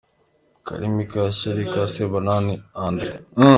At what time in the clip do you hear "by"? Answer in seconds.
1.71-1.77